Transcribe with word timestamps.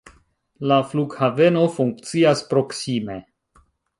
La 0.71 0.79
flughaveno 0.93 1.67
funkcias 1.75 2.43
proksime. 2.53 3.21